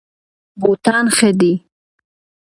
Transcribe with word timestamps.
بوټان 0.59 1.05
ښه 1.15 1.29
دي. 1.39 1.53